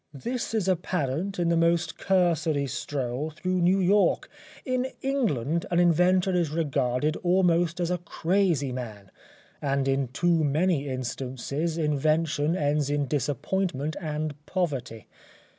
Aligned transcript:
This 0.15 0.55
is 0.55 0.67
apparent 0.67 1.37
in 1.37 1.49
the 1.49 1.55
most 1.55 1.99
cursory 1.99 2.65
stroll 2.65 3.29
through 3.29 3.61
New 3.61 3.79
York. 3.79 4.31
In 4.65 4.87
England 5.03 5.67
an 5.69 5.79
inventor 5.79 6.33
is 6.33 6.49
regarded 6.49 7.17
almost 7.17 7.79
as 7.79 7.91
a 7.91 7.99
crazy 7.99 8.71
man, 8.71 9.11
and 9.61 9.87
in 9.87 10.07
too 10.07 10.43
many 10.43 10.87
instances 10.89 11.77
invention 11.77 12.55
ends 12.55 12.89
in 12.89 13.05
disappointment 13.05 13.95
and 13.99 14.33
poverty. 14.47 15.05